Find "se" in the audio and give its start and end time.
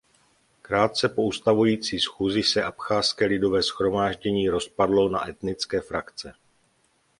2.43-2.63